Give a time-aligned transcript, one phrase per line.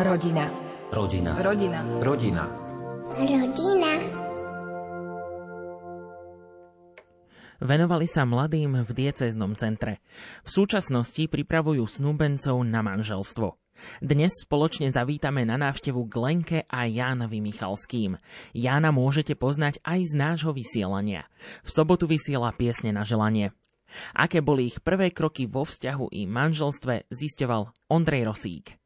[0.00, 0.48] Rodina.
[0.88, 1.36] Rodina.
[1.36, 1.84] Rodina.
[2.00, 2.44] Rodina.
[3.04, 3.92] Rodina.
[7.60, 10.00] Venovali sa mladým v dieceznom centre.
[10.40, 13.60] V súčasnosti pripravujú snúbencov na manželstvo.
[14.00, 18.16] Dnes spoločne zavítame na návštevu Glenke a Jánovi Michalským.
[18.56, 21.28] Jána môžete poznať aj z nášho vysielania.
[21.60, 23.52] V sobotu vysiela piesne na želanie.
[24.16, 28.80] Aké boli ich prvé kroky vo vzťahu i manželstve, zistoval Ondrej Rosík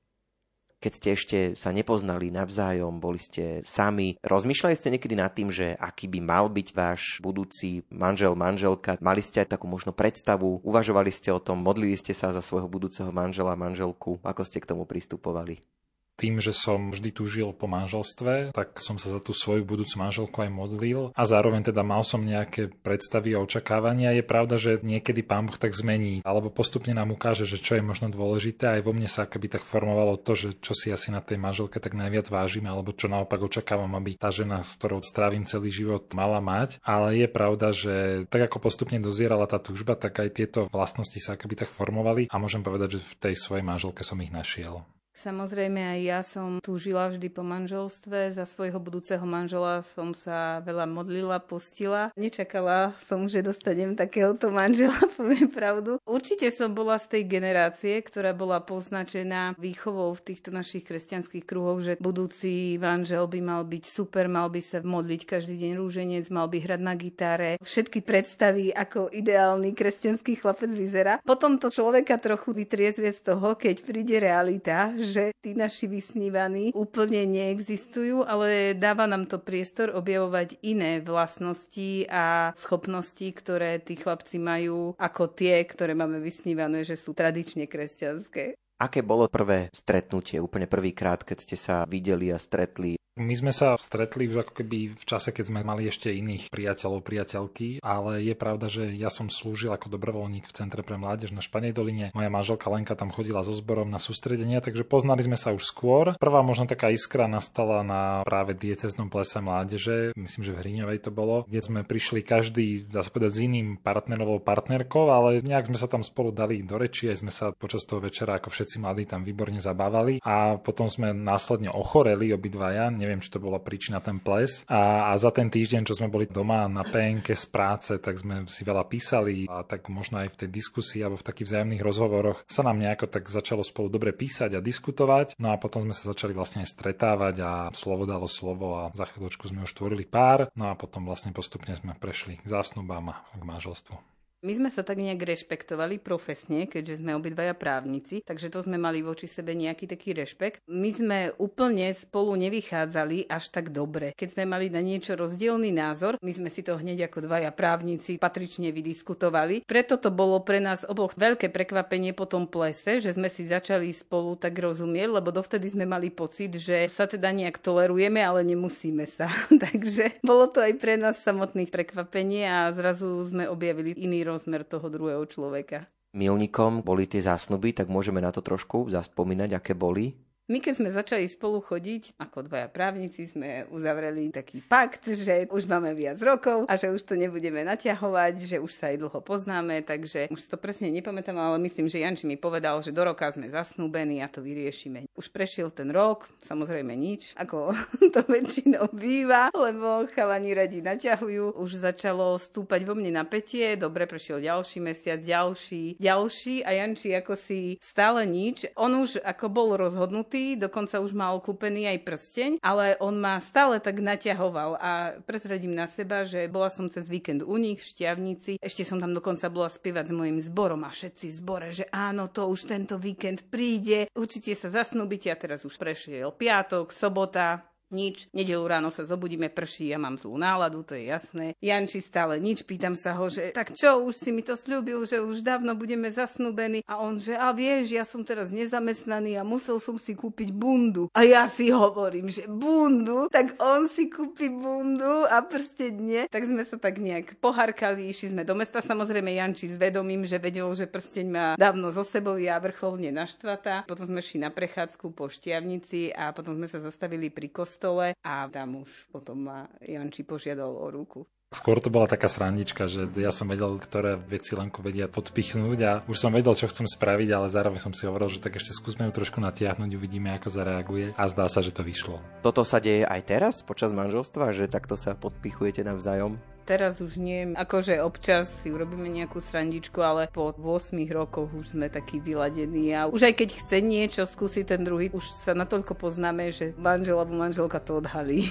[0.85, 4.20] keď ste ešte sa nepoznali navzájom, boli ste sami.
[4.20, 9.01] Rozmýšľali ste niekedy nad tým, že aký by mal byť váš budúci manžel, manželka?
[9.01, 10.61] Mali ste aj takú možno predstavu?
[10.61, 11.65] Uvažovali ste o tom?
[11.65, 14.20] Modlili ste sa za svojho budúceho manžela, manželku?
[14.20, 15.65] Ako ste k tomu pristupovali?
[16.14, 20.36] Tým, že som vždy túžil po manželstve, tak som sa za tú svoju budúcu manželku
[20.38, 24.14] aj modlil a zároveň teda mal som nejaké predstavy a očakávania.
[24.14, 27.82] Je pravda, že niekedy pán Boh tak zmení alebo postupne nám ukáže, že čo je
[27.82, 28.78] možno dôležité.
[28.78, 31.82] Aj vo mne sa akoby tak formovalo to, že čo si asi na tej manželke
[31.82, 36.06] tak najviac vážim alebo čo naopak očakávam, aby tá žena, s ktorou strávim celý život,
[36.14, 36.78] mala mať.
[36.86, 41.34] Ale je pravda, že tak ako postupne dozierala tá túžba, tak aj tieto vlastnosti sa
[41.34, 44.86] akoby tak formovali a môžem povedať, že v tej svojej manželke som ich našiel.
[45.15, 48.34] Samozrejme aj ja som túžila vždy po manželstve.
[48.34, 52.11] Za svojho budúceho manžela som sa veľa modlila, postila.
[52.19, 56.03] Nečakala som, že dostanem takéhoto manžela, poviem pravdu.
[56.03, 61.79] Určite som bola z tej generácie, ktorá bola poznačená výchovou v týchto našich kresťanských kruhoch,
[61.87, 66.51] že budúci manžel by mal byť super, mal by sa modliť každý deň rúženec, mal
[66.51, 67.51] by hrať na gitare.
[67.62, 71.23] Všetky predstavy, ako ideálny kresťanský chlapec vyzerá.
[71.23, 77.28] Potom to človeka trochu vytriezvie z toho, keď príde realita, že tí naši vysnívaní úplne
[77.28, 84.96] neexistujú, ale dáva nám to priestor objavovať iné vlastnosti a schopnosti, ktoré tí chlapci majú
[84.96, 88.56] ako tie, ktoré máme vysnívané, že sú tradične kresťanské.
[88.74, 92.98] Aké bolo prvé stretnutie, úplne prvýkrát, keď ste sa videli a stretli?
[93.15, 97.07] My sme sa stretli už ako keby v čase, keď sme mali ešte iných priateľov,
[97.07, 101.39] priateľky, ale je pravda, že ja som slúžil ako dobrovoľník v Centre pre mládež na
[101.39, 102.11] Španej doline.
[102.11, 106.19] Moja manželka Lenka tam chodila so zborom na sústredenia, takže poznali sme sa už skôr.
[106.19, 111.14] Prvá možno taká iskra nastala na práve dieceznom plese mládeže, myslím, že v Hriňovej to
[111.14, 115.79] bolo, kde sme prišli každý, dá sa povedať, s iným partnerovou partnerkou, ale nejak sme
[115.79, 119.07] sa tam spolu dali do reči, aj sme sa počas toho večera ako všetci mladí
[119.07, 124.17] tam výborne zabávali a potom sme následne ochoreli obidvaja neviem, či to bola príčina ten
[124.17, 124.65] ples.
[124.73, 128.49] A, a za ten týždeň, čo sme boli doma na PNK z práce, tak sme
[128.49, 132.41] si veľa písali a tak možno aj v tej diskusii alebo v takých vzájomných rozhovoroch
[132.49, 135.37] sa nám nejako tak začalo spolu dobre písať a diskutovať.
[135.37, 139.44] No a potom sme sa začali vlastne stretávať a slovo dalo slovo a za chvíľočku
[139.53, 140.49] sme už tvorili pár.
[140.56, 144.13] No a potom vlastne postupne sme prešli k zásnubám a k manželstvu.
[144.44, 149.00] My sme sa tak nejak rešpektovali profesne, keďže sme obidvaja právnici, takže to sme mali
[149.00, 150.60] voči sebe nejaký taký rešpekt.
[150.69, 154.12] My sme úplne spolu nevychádzali až tak dobre.
[154.12, 158.20] Keď sme mali na niečo rozdielný názor, my sme si to hneď ako dvaja právnici
[158.20, 159.64] patrične vydiskutovali.
[159.64, 163.96] Preto to bolo pre nás oboch veľké prekvapenie po tom plese, že sme si začali
[163.96, 169.08] spolu tak rozumieť, lebo dovtedy sme mali pocit, že sa teda nejak tolerujeme, ale nemusíme
[169.08, 169.32] sa.
[169.64, 174.90] takže bolo to aj pre nás samotných prekvapenie a zrazu sme objavili iný rozmer toho
[174.90, 175.87] druhého človeka.
[176.14, 180.19] Milníkom boli tie zásnuby, tak môžeme na to trošku zaspomínať, aké boli?
[180.44, 185.64] My keď sme začali spolu chodiť, ako dvaja právnici, sme uzavreli taký pakt, že už
[185.64, 189.81] máme viac rokov a že už to nebudeme naťahovať, že už sa aj dlho poznáme,
[189.81, 193.49] takže už to presne nepamätám, ale myslím, že Janči mi povedal, že do roka sme
[193.49, 195.08] zasnúbení a to vyriešime.
[195.16, 197.72] Už prešiel ten rok, samozrejme nič, ako
[198.12, 201.56] to väčšinou býva, lebo chalani radi naťahujú.
[201.56, 207.32] Už začalo stúpať vo mne napätie, dobre, prešiel ďalší mesiac, ďalší, ďalší a Janči ako
[207.32, 208.69] si stále nič.
[208.76, 213.38] On už ako bol rozhodnutý, zvyknutý, dokonca už mal kúpený aj prsteň, ale on ma
[213.38, 214.90] stále tak naťahoval a
[215.22, 219.14] prezradím na seba, že bola som cez víkend u nich v Šťavnici, ešte som tam
[219.14, 222.99] dokonca bola spievať s mojim zborom a všetci v zbore, že áno, to už tento
[222.99, 227.62] víkend príde, určite sa zasnúbite a teraz už prešiel piatok, sobota,
[227.94, 228.26] nič.
[228.35, 231.55] Nedelu ráno sa zobudíme, prší, ja mám zlú náladu, to je jasné.
[231.62, 235.23] Janči stále nič, pýtam sa ho, že tak čo, už si mi to slúbil, že
[235.23, 236.82] už dávno budeme zasnúbení.
[236.91, 241.06] A on, že a vieš, ja som teraz nezamestnaný a musel som si kúpiť bundu.
[241.14, 246.26] A ja si hovorím, že bundu, tak on si kúpi bundu a prste dne.
[246.26, 250.43] Tak sme sa tak nejak poharkali, išli sme do mesta, samozrejme Janči s vedomím, že
[250.43, 253.87] vedel, že prsteň má dávno zo sebou, ja vrcholne naštvatá.
[253.87, 258.17] Potom sme šli na prechádzku po Štiavnici a potom sme sa zastavili pri kostole stole
[258.25, 261.29] a tam už potom ma Janči požiadal o ruku.
[261.53, 265.93] Skôr to bola taká srandička, že ja som vedel, ktoré veci Lenku vedia podpichnúť a
[266.09, 269.07] už som vedel, čo chcem spraviť, ale zároveň som si hovoril, že tak ešte skúsme
[269.07, 272.19] ju trošku natiahnuť, uvidíme, ako zareaguje a zdá sa, že to vyšlo.
[272.41, 276.41] Toto sa deje aj teraz počas manželstva, že takto sa podpichujete navzájom?
[276.64, 281.93] Teraz už nie, akože občas si urobíme nejakú srandičku, ale po 8 rokoch už sme
[281.93, 286.49] takí vyladení a už aj keď chce niečo skúsiť ten druhý, už sa natoľko poznáme,
[286.56, 288.49] že manžel alebo manželka to odhalí.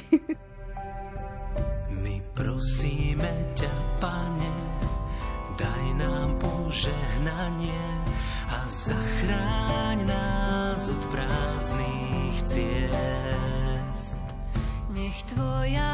[1.90, 4.54] My prosíme ťa, pane,
[5.58, 7.82] daj nám požehnanie
[8.46, 14.22] a zachráň nás od prázdnych ciest.
[14.94, 15.93] Nech tvoja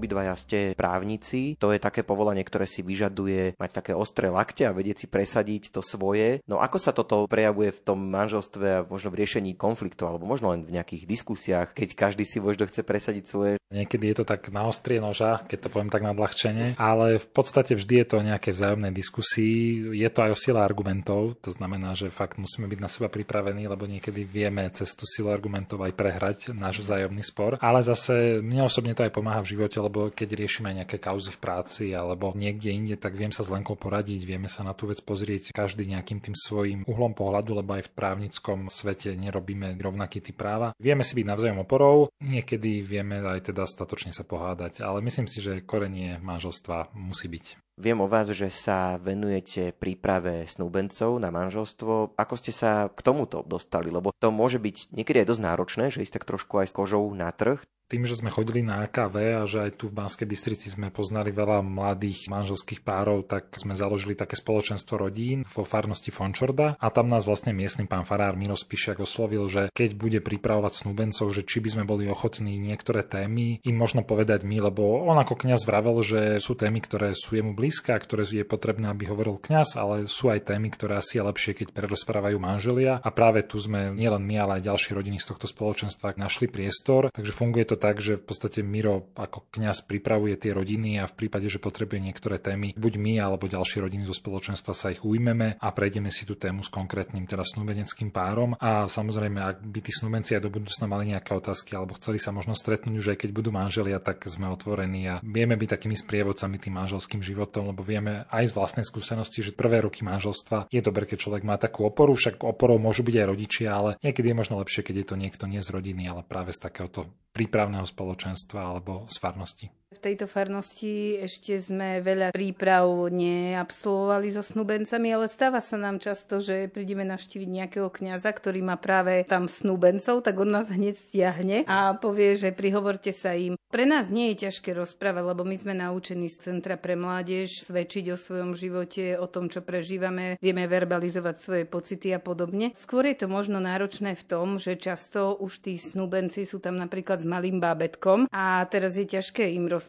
[0.00, 4.72] Obidvaja ste právnici, to je také povolanie, ktoré si vyžaduje mať také ostré lakte a
[4.72, 6.40] vedieť si presadiť to svoje.
[6.48, 10.56] No ako sa toto prejavuje v tom manželstve a možno v riešení konfliktov, alebo možno
[10.56, 13.60] len v nejakých diskusiách, keď každý si možno chce presadiť svoje?
[13.68, 17.76] Niekedy je to tak na ostrie noža, keď to poviem tak nadľahčene, ale v podstate
[17.76, 19.92] vždy je to o nejakej vzájomnej diskusii.
[20.00, 23.68] Je to aj o sile argumentov, to znamená, že fakt musíme byť na seba pripravení,
[23.68, 27.60] lebo niekedy vieme cez tú silu argumentov aj prehrať náš vzájomný spor.
[27.60, 31.84] Ale zase mne osobne to aj pomáha v živote, keď riešime nejaké kauzy v práci
[31.90, 35.50] alebo niekde inde, tak viem sa s Lenkou poradiť, vieme sa na tú vec pozrieť
[35.50, 40.72] každý nejakým tým svojím uhlom pohľadu, lebo aj v právnickom svete nerobíme rovnaký typ práva.
[40.78, 45.42] Vieme si byť navzájom oporou, niekedy vieme aj teda statočne sa pohádať, ale myslím si,
[45.42, 47.70] že korenie manželstva musí byť.
[47.80, 52.12] Viem o vás, že sa venujete príprave snúbencov na manželstvo.
[52.12, 53.88] Ako ste sa k tomuto dostali?
[53.88, 57.08] Lebo to môže byť niekedy aj dosť náročné, že ísť tak trošku aj s kožou
[57.16, 57.56] na trh.
[57.90, 61.34] Tým, že sme chodili na AKV a že aj tu v Banskej Bystrici sme poznali
[61.34, 66.78] veľa mladých manželských párov, tak sme založili také spoločenstvo rodín vo farnosti Fončorda.
[66.78, 71.34] A tam nás vlastne miestny pán farár Miro Spišiak oslovil, že keď bude pripravovať snúbencov,
[71.34, 75.34] že či by sme boli ochotní niektoré témy im možno povedať my, lebo on ako
[75.34, 79.42] kňaz vravel, že sú témy, ktoré sú jemu blízke a ktoré je potrebné, aby hovoril
[79.42, 83.02] kňaz, ale sú aj témy, ktoré asi je lepšie, keď prerozprávajú manželia.
[83.02, 87.10] A práve tu sme nielen my, ale aj ďalší rodiny z tohto spoločenstva našli priestor,
[87.10, 91.16] takže funguje to tak, že v podstate Miro ako kňaz pripravuje tie rodiny a v
[91.16, 95.56] prípade, že potrebuje niektoré témy, buď my alebo ďalšie rodiny zo spoločenstva sa ich ujmeme
[95.56, 98.52] a prejdeme si tú tému s konkrétnym teda snúbeneckým párom.
[98.60, 102.30] A samozrejme, ak by tí snúbenci aj do budúcna mali nejaké otázky alebo chceli sa
[102.30, 106.60] možno stretnúť už aj keď budú manželia, tak sme otvorení a vieme byť takými sprievodcami
[106.60, 111.08] tým manželským životom, lebo vieme aj z vlastnej skúsenosti, že prvé roky manželstva je dobré,
[111.08, 114.58] keď človek má takú oporu, však oporou môžu byť aj rodičia, ale niekedy je možno
[114.60, 119.06] lepšie, keď je to niekto nie z rodiny, ale práve z takéhoto prípravného spoločenstva alebo
[119.06, 119.66] z farnosti.
[119.90, 126.38] V tejto farnosti ešte sme veľa príprav neabsolvovali so snúbencami, ale stáva sa nám často,
[126.38, 131.58] že prídeme navštíviť nejakého kňaza, ktorý má práve tam snúbencov, tak on nás hneď stiahne
[131.66, 133.58] a povie, že prihovorte sa im.
[133.70, 138.14] Pre nás nie je ťažké rozprávať, lebo my sme naučení z Centra pre mládež svedčiť
[138.14, 142.74] o svojom živote, o tom, čo prežívame, vieme verbalizovať svoje pocity a podobne.
[142.78, 147.22] Skôr je to možno náročné v tom, že často už tí snúbenci sú tam napríklad
[147.22, 149.79] s malým bábetkom a teraz je ťažké im rozprávať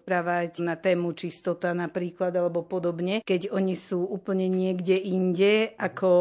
[0.63, 6.12] na tému čistota napríklad alebo podobne, keď oni sú úplne niekde inde, ako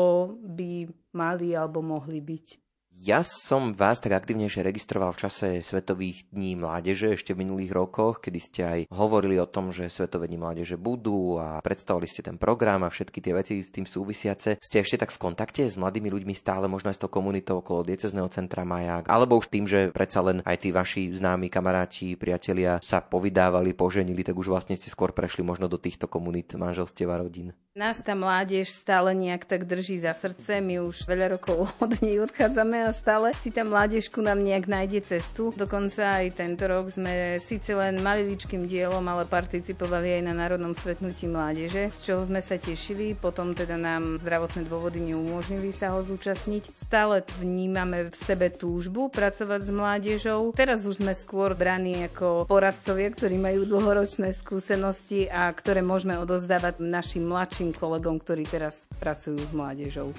[0.43, 2.70] by mali alebo mohli byť.
[2.91, 8.19] Ja som vás tak aktivnejšie registroval v čase Svetových dní mládeže ešte v minulých rokoch,
[8.19, 12.35] kedy ste aj hovorili o tom, že Svetové dní mládeže budú a predstavili ste ten
[12.35, 14.59] program a všetky tie veci s tým súvisiace.
[14.59, 17.87] Ste ešte tak v kontakte s mladými ľuďmi stále, možno aj s tou komunitou okolo
[17.87, 22.83] diecezného centra Majak, alebo už tým, že predsa len aj tí vaši známi kamaráti, priatelia
[22.83, 27.23] sa povydávali, poženili, tak už vlastne ste skôr prešli možno do týchto komunít manželstiev a
[27.23, 27.55] rodín.
[27.71, 32.19] Nás tá mládež stále nejak tak drží za srdce, my už veľa rokov od nej
[32.19, 35.53] odchádzame a stále si tá mládežku nám nejak nájde cestu.
[35.53, 41.29] Dokonca aj tento rok sme síce len maliličkým dielom, ale participovali aj na Národnom stretnutí
[41.29, 43.13] mládeže, z čoho sme sa tešili.
[43.13, 46.73] Potom teda nám zdravotné dôvody neumožnili sa ho zúčastniť.
[46.73, 50.41] Stále vnímame v sebe túžbu pracovať s mládežou.
[50.57, 56.81] Teraz už sme skôr braní ako poradcovia, ktorí majú dlhoročné skúsenosti a ktoré môžeme odozdávať
[56.81, 60.15] našim mladším kolegom, ktorí teraz pracujú s mládežou.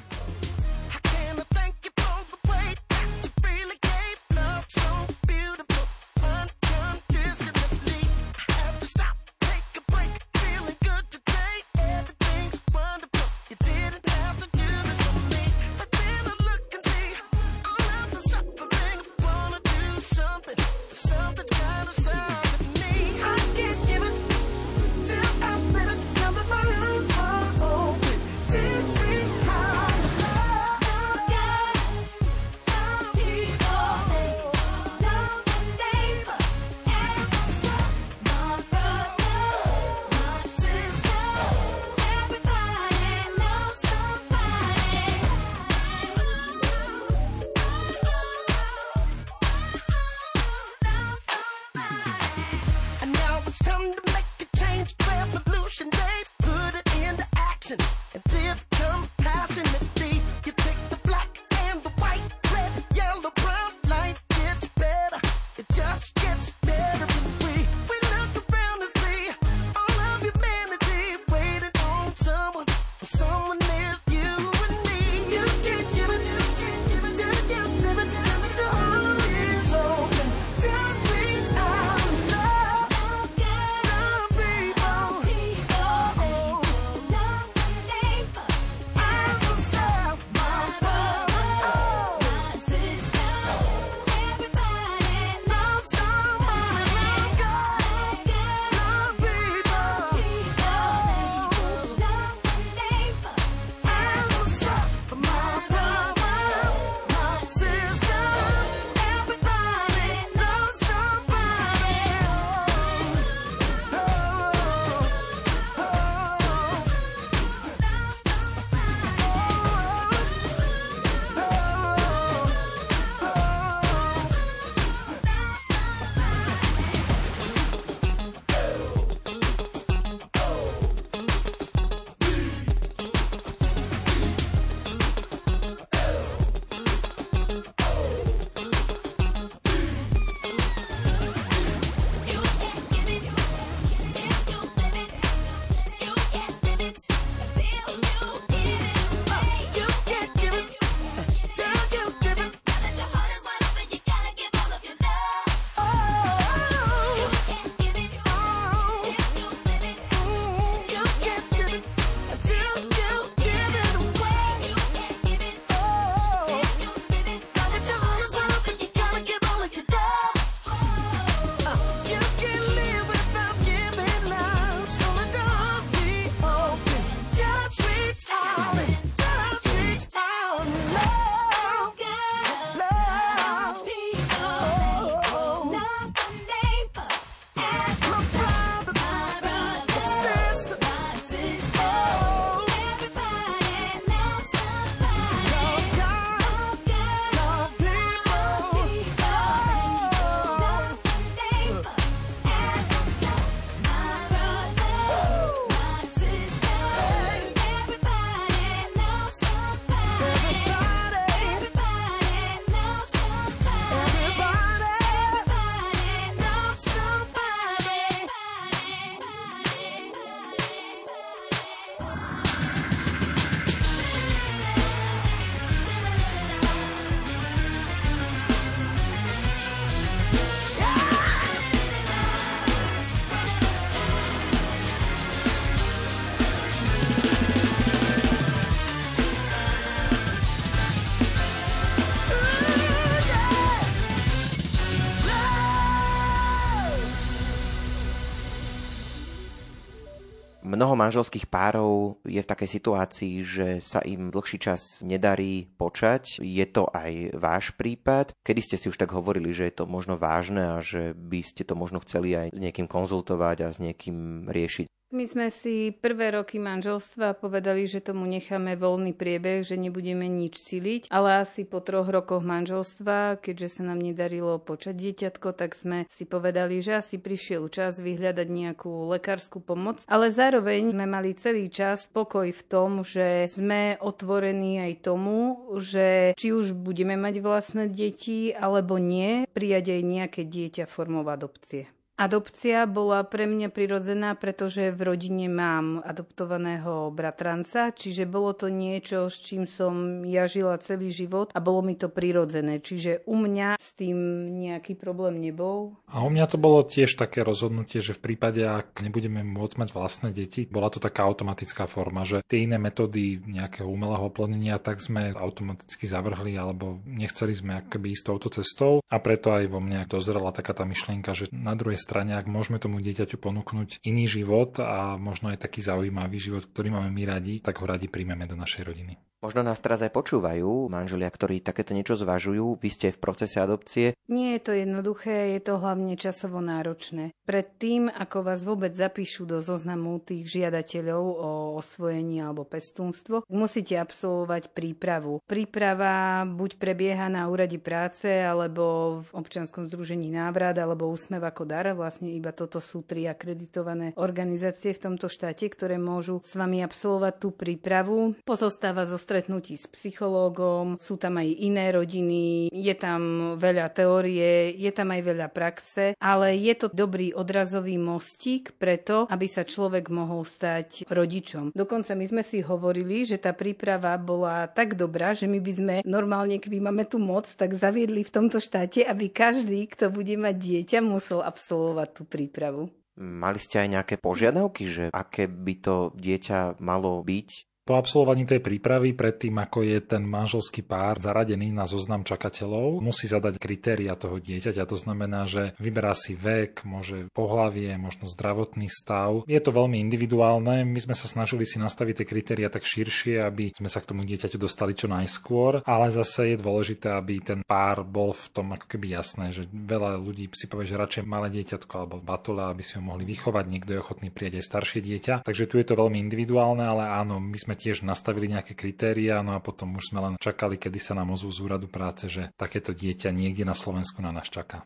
[250.91, 256.43] Mnoho manželských párov je v takej situácii, že sa im dlhší čas nedarí počať.
[256.43, 258.35] Je to aj váš prípad.
[258.43, 261.63] Kedy ste si už tak hovorili, že je to možno vážne a že by ste
[261.63, 264.91] to možno chceli aj s niekým konzultovať a s niekým riešiť?
[265.11, 270.63] My sme si prvé roky manželstva povedali, že tomu necháme voľný priebeh, že nebudeme nič
[270.63, 276.07] siliť, ale asi po troch rokoch manželstva, keďže sa nám nedarilo počať dieťatko, tak sme
[276.07, 281.67] si povedali, že asi prišiel čas vyhľadať nejakú lekárskú pomoc, ale zároveň sme mali celý
[281.67, 287.91] čas pokoj v tom, že sme otvorení aj tomu, že či už budeme mať vlastné
[287.91, 291.91] deti alebo nie, prijať aj nejaké dieťa formou adopcie.
[292.19, 299.25] Adopcia bola pre mňa prirodzená, pretože v rodine mám adoptovaného bratranca, čiže bolo to niečo,
[299.25, 302.77] s čím som ja žila celý život a bolo mi to prirodzené.
[302.77, 304.17] Čiže u mňa s tým
[304.53, 305.97] nejaký problém nebol.
[306.11, 309.89] A u mňa to bolo tiež také rozhodnutie, že v prípade, ak nebudeme môcť mať
[309.95, 315.01] vlastné deti, bola to taká automatická forma, že tie iné metódy nejakého umelého oplodnenia, tak
[315.01, 320.05] sme automaticky zavrhli alebo nechceli sme akoby ísť touto cestou a preto aj vo mne
[320.05, 324.81] dozrela taká tá myšlienka, že na druhej strane, ak môžeme tomu dieťaťu ponúknuť iný život
[324.81, 328.57] a možno aj taký zaujímavý život, ktorý máme my radi, tak ho radi príjmeme do
[328.57, 329.21] našej rodiny.
[329.41, 332.77] Možno nás teraz aj počúvajú manželia, ktorí takéto niečo zvažujú.
[332.77, 334.13] Vy ste v procese adopcie.
[334.29, 337.33] Nie je to jednoduché, je to hlavne časovo náročné.
[337.49, 343.97] Pred tým, ako vás vôbec zapíšu do zoznamu tých žiadateľov o osvojenie alebo pestúnstvo, musíte
[343.97, 345.41] absolvovať prípravu.
[345.49, 351.90] Príprava buď prebieha na úrade práce, alebo v občianskom združení návrat, alebo úsmev ako dar.
[351.91, 357.33] Vlastne iba toto sú tri akreditované organizácie v tomto štáte, ktoré môžu s vami absolvovať
[357.37, 358.33] tú prípravu.
[358.47, 364.91] Pozostáva zo stretnutí s psychológom, sú tam aj iné rodiny, je tam veľa teórie, je
[364.95, 370.47] tam aj veľa praxe, ale je to dobrý odrazový mostík preto, aby sa človek mohol
[370.47, 371.75] stať rodičom.
[371.75, 375.95] Dokonca my sme si hovorili, že tá príprava bola tak dobrá, že my by sme
[376.07, 380.55] normálne, keby máme tu moc, tak zaviedli v tomto štáte, aby každý, kto bude mať
[380.55, 382.93] dieťa, musel absolvovať tú prípravu.
[383.19, 387.49] Mali ste aj nejaké požiadavky, že aké by to dieťa malo byť?
[387.91, 393.27] Po absolvovaní tej prípravy, predtým ako je ten manželský pár zaradený na zoznam čakateľov, musí
[393.27, 394.87] zadať kritéria toho dieťaťa.
[394.87, 399.43] To znamená, že vyberá si vek, môže pohlavie, možno zdravotný stav.
[399.43, 400.87] Je to veľmi individuálne.
[400.87, 404.23] My sme sa snažili si nastaviť tie kritéria tak širšie, aby sme sa k tomu
[404.23, 408.87] dieťaťu dostali čo najskôr, ale zase je dôležité, aby ten pár bol v tom ako
[408.87, 412.95] keby jasné, že veľa ľudí si povie, že radšej malé dieťatko alebo batola, aby si
[412.95, 415.33] ho mohli vychovať, niekto je ochotný prijať aj staršie dieťa.
[415.43, 419.57] Takže tu je to veľmi individuálne, ale áno, my sme tiež nastavili nejaké kritéria, no
[419.57, 422.93] a potom už sme len čakali, kedy sa nám ozvú z úradu práce, že takéto
[422.93, 424.85] dieťa niekde na Slovensku na nás čaká.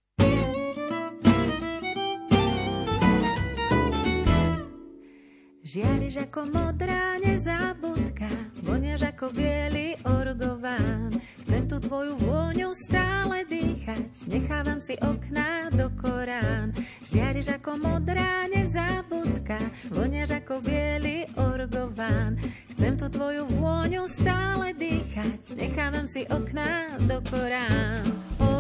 [5.66, 8.30] Žiariš ako modrá nezábudka,
[8.62, 11.10] voniaš ako biely orgován.
[11.42, 16.70] Chcem tu tvoju vôňu stále dýchať, nechávam si okná do Korán.
[17.02, 19.58] Žiariš ako modrá nezábudka,
[19.90, 22.38] voniaš ako biely orgován.
[22.78, 28.06] Chcem tu tvoju vôňu stále dýchať, nechávam si okná do Korán.
[28.38, 28.55] Otváraj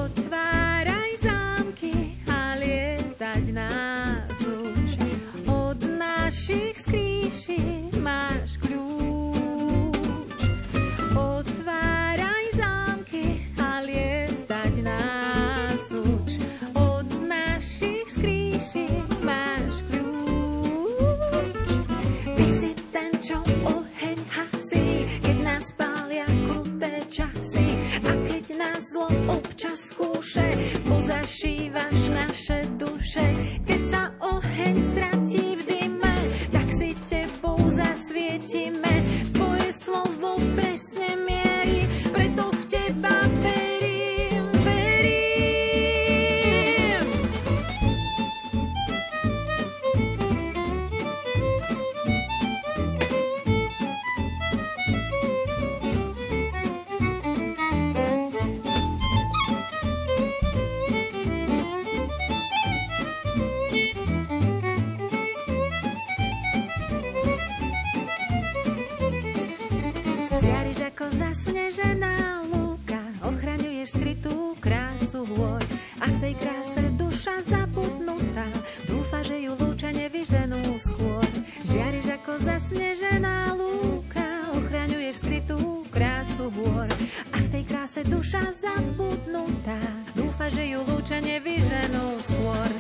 [76.25, 78.49] Tej kráse duša zabudnutá,
[78.89, 81.21] dúfa, že ju lúče nevyženú skôr.
[81.61, 84.25] Žiariš ako zasnežená lúka,
[84.57, 86.89] ochraňuješ skrytú krásu hôr.
[87.29, 89.77] A v tej kráse duša zabudnutá,
[90.17, 92.73] dúfa, že ju lúče nevyženú skôr.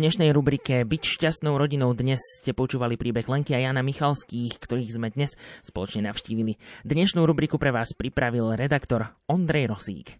[0.00, 5.12] Dnešnej rubrike Byť šťastnou rodinou dnes ste počúvali príbeh Lenky a Jana Michalských, ktorých sme
[5.12, 6.56] dnes spoločne navštívili.
[6.88, 10.16] Dnešnú rubriku pre vás pripravil redaktor Ondrej Rosík.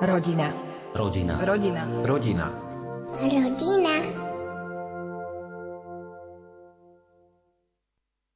[0.00, 0.48] Rodina.
[0.96, 1.36] Rodina.
[1.44, 1.84] Rodina.
[2.00, 2.46] Rodina.
[3.20, 4.31] Rodina.